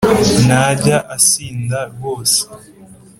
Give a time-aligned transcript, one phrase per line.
[0.45, 2.39] Ntajya asinda rwose